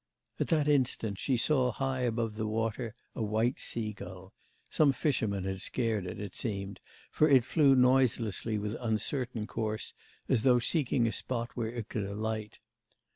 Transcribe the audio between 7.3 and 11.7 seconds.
flew noiselessly with uncertain course, as though seeking a spot